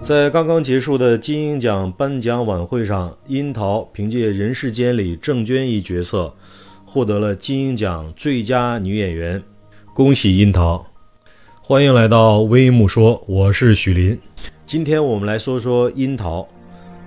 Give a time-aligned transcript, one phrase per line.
[0.00, 6.34] 在刚刚结束的金鹰奖颁奖晚会上，樱桃凭借《人世间》里郑娟一角色，
[6.84, 9.42] 获得了金鹰奖最佳女演员。
[9.92, 10.86] 恭喜樱桃！
[11.60, 14.18] 欢迎来到微木说，我是许林。
[14.64, 16.46] 今天我们来说说樱桃。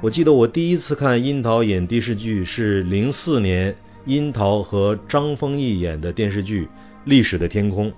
[0.00, 3.76] 我记得我第一次看樱桃演电视剧是零四年
[4.06, 6.64] 樱桃和张丰毅演的电视剧
[7.04, 7.90] 《历史的天空》。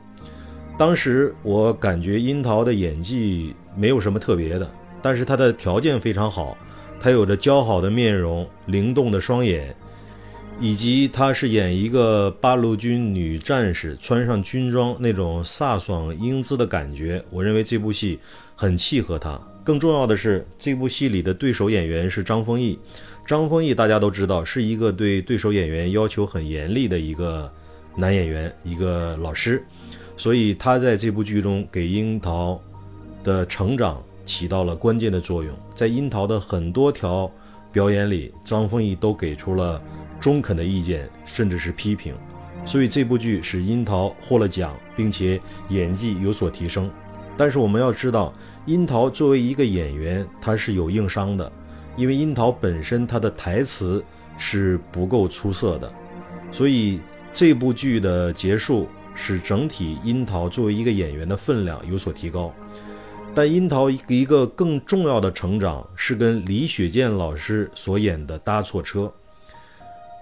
[0.77, 4.69] 当时我感觉樱桃的演技没有什么特别的。
[5.01, 6.57] 但是她的条件非常好，
[7.01, 9.75] 她有着姣好的面容、灵动的双眼，
[10.61, 17.23] 以及她是演一个八路军女战士，穿上军装那种飒爽英姿的感觉。
[17.31, 18.19] 我认为这部戏
[18.55, 19.41] 很契合她。
[19.65, 22.79] 更重要的是，这部戏里的对手演员是张丰毅。
[23.25, 27.49] 张丰毅大家都知道是一个对对手演员要求很严厉的一个
[27.95, 29.65] 男演员，一个老师，
[30.17, 32.61] 所以他在这部剧中给樱桃
[33.23, 34.03] 的成长。
[34.25, 37.29] 起到了关键的作用，在樱桃的很多条
[37.73, 39.83] 表演里，张丰毅都给出了
[40.21, 42.15] 中肯的意见，甚至是批评，
[42.65, 46.89] 所以这部剧使樱桃获了奖，并且演技有所提升。
[47.37, 48.33] 但是我们要知道，
[48.67, 51.51] 樱桃作为一个演员，她是有硬伤的，
[51.97, 54.03] 因为樱桃本身她的台词
[54.39, 55.93] 是不够出色的，
[56.53, 57.01] 所以
[57.33, 58.87] 这部剧的结束
[59.17, 62.55] 使整体樱桃作为一个演员的分量有所提高。
[63.35, 69.01] 但樱桃一个更重要的成长是跟李雪健老师所演的《搭错车》。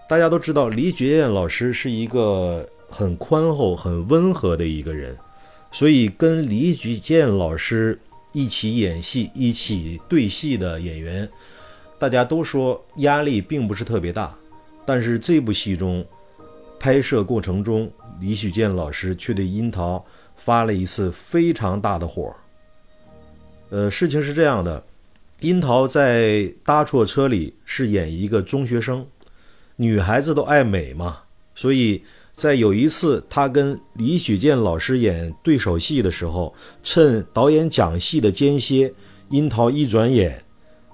[0.08, 5.16] 大家都知道，李雪健老师是一个很宽厚、很温和的一个人，
[5.72, 7.98] 所以跟李雪健老师
[8.32, 11.28] 一起演戏、一起对戏的演员，
[11.98, 14.32] 大家都说压力并不是特别大。
[14.86, 16.06] 但是这部戏中，
[16.78, 20.04] 拍摄过程中，李雪健老师却对樱桃
[20.36, 22.32] 发了一次非常大的火。
[23.70, 24.82] 呃，事情是这样的，
[25.40, 29.06] 樱桃在搭错车里是演一个中学生，
[29.76, 31.18] 女孩子都爱美嘛，
[31.54, 38.92] 所以在有一次她跟李雪健老师演对手戏的时候，趁导演讲戏的间歇，
[39.28, 40.42] 樱桃一转眼，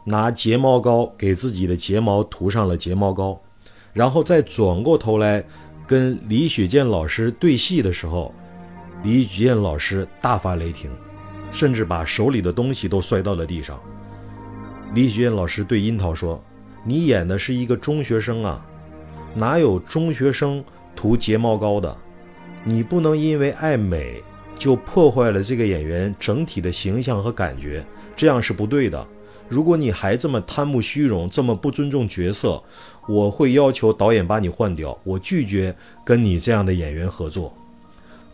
[0.05, 3.41] 拿睫毛膏给自己的睫毛涂上了睫毛膏，
[3.95, 5.43] 然后再转过头来
[5.87, 8.35] 跟李雪健老师对戏的时候，
[9.03, 10.91] 李雪健老师大发雷霆。
[11.51, 13.81] 甚至把手里的东西都摔到了地上。
[14.95, 16.43] 李雪健老师对樱桃说
[16.85, 18.65] ：“你演的是一个中学生啊，
[19.35, 20.65] 哪有中学生
[20.95, 21.97] 涂睫毛膏的？
[22.65, 24.23] 你不能因为爱美
[24.57, 27.85] 就破坏了这个演员整体的形象和感觉，
[28.17, 29.07] 这样是不对的。
[29.49, 32.63] 如果你还这么贪慕虚荣，这么不尊重角色，
[33.07, 34.99] 我会要求导演把你换掉。
[35.05, 35.75] 我拒绝
[36.05, 37.57] 跟你这样的演员合作。”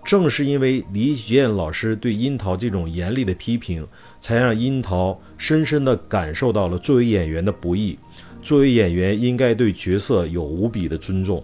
[0.04, 3.86] 正是因为李雪健老师对樱桃这种严厉的批评，
[4.18, 7.98] 才让樱桃深深地感受到了作为演员的不易。
[8.42, 11.42] 作为演员，应该对角色有无比的尊重。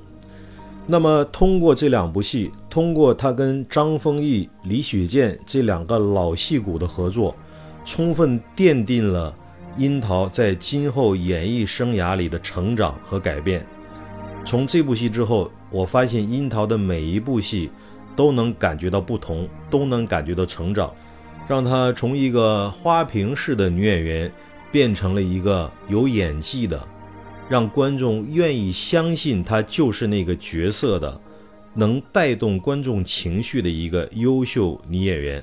[0.89, 7.37] 那么，通过这两部戏，通过他跟张丰毅、李雪健这两个老戏骨的合作，
[7.85, 9.33] 充分奠定了
[9.77, 13.65] 樱桃在今后演艺生涯里的成长和改变。
[14.45, 17.71] 从这部戏之后，我发现樱桃的每一部戏。
[18.19, 20.93] 都能感觉到不同，都能感觉到成长，
[21.47, 24.33] 让她从一个花瓶式的女演员
[24.73, 26.85] 变成了一个有演技的，
[27.49, 31.21] 让观众愿意相信她就是那个角色的，
[31.75, 35.41] 能带动观众情绪的一个优秀女演员。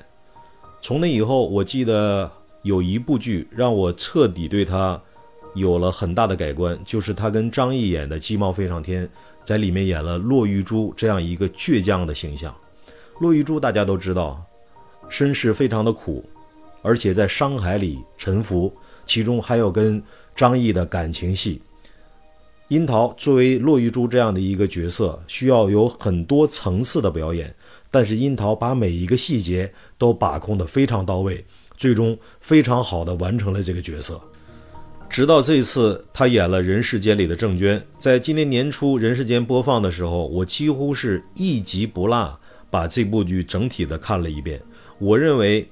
[0.82, 2.30] 从那以后，我记得
[2.64, 5.02] 有一部剧让我彻底对她
[5.54, 9.08] 有了很大的改观，就是她跟张译演的《鸡毛飞上天》，
[9.46, 12.54] 在里面演了骆玉珠这样一个倔强的形象。
[13.20, 14.44] 骆玉珠大家都知道，
[15.08, 16.24] 身世非常的苦，
[16.82, 18.74] 而且在商海里沉浮，
[19.06, 20.02] 其中还有跟
[20.36, 21.62] 张译的感情戏。
[22.70, 27.54] 樱桃作为骆玉珠这样的一个角色，需要有很多层次的表演，
[27.90, 31.46] 但是樱桃把每一个细节都把控得非常到位，
[31.78, 34.20] 最终非常好的完成了这个角色。
[35.08, 42.38] 直到这次，他演了《人世间》里的郑娟，在今年年初《人世间》播放的时候，我几乎是一集不落。
[42.76, 44.62] 把这部剧整体的看了一遍，
[45.00, 45.66] 我认为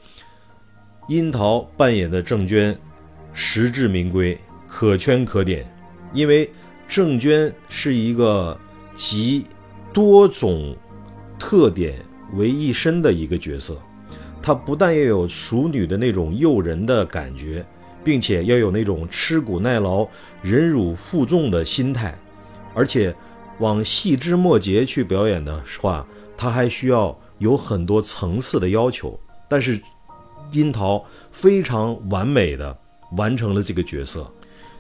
[1.10, 2.74] 樱桃扮演的郑娟
[3.34, 5.70] 实至名归，可圈可点。
[6.14, 6.50] 因为
[6.88, 8.58] 郑娟是一个
[8.96, 9.44] 集
[9.92, 10.74] 多种
[11.38, 12.00] 特点
[12.36, 13.78] 为一身的一个角色，
[14.42, 17.66] 她不但要有熟女的那种诱人的感觉，
[18.02, 20.08] 并且要有那种吃苦耐劳、
[20.42, 22.18] 忍辱负重的心态，
[22.74, 23.14] 而且
[23.60, 26.08] 往细枝末节去表演的话。
[26.38, 29.80] 他还需要有很多层次的要求，但是
[30.52, 32.78] 樱桃非常完美的
[33.18, 34.30] 完成了这个角色，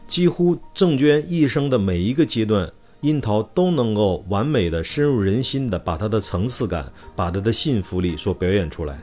[0.07, 2.71] 几乎郑娟一生的每一个阶段，
[3.01, 8.99] 樱桃都能够完美的深入人心的把她的层次感、把她的幸福力所表演出来。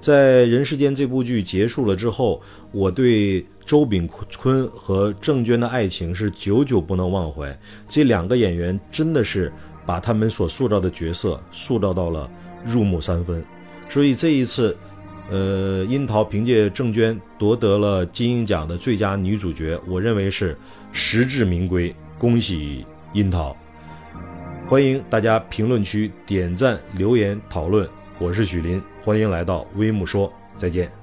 [0.00, 2.40] 在《人世间》这部剧结束了之后，
[2.70, 4.08] 我对周秉
[4.38, 7.58] 昆和郑娟的爱情是久久不能忘怀。
[7.88, 9.52] 这两个演员真的是
[9.88, 12.30] 把他们所塑造的角色塑造到了
[12.62, 13.42] 入木三分。
[13.88, 14.76] 所以这一次，
[15.30, 20.54] 呃，樱桃凭借郑娟夺得了金鹰奖的最佳女主角，我认为是
[20.92, 21.94] 实至名归。
[22.18, 23.56] 恭喜樱桃！
[24.68, 27.88] 欢迎大家评论区点赞、留言、讨论。
[28.18, 30.97] 我是许林，欢迎来到微木说，再见。